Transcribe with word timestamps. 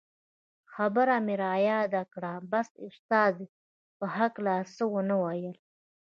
خبره 0.73 1.15
مې 1.25 1.35
رایاده 1.45 2.03
کړه 2.13 2.33
بس 2.51 2.69
استاد 2.87 3.33
یې 3.43 3.49
په 3.97 4.05
هکله 4.17 4.55
څه 4.75 4.83
و 4.91 4.95
نه 5.09 5.15
ویل. 5.23 5.55